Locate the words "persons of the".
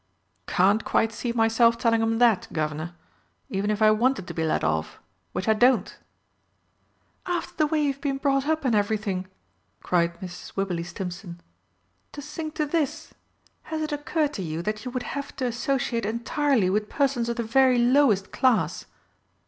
16.89-17.43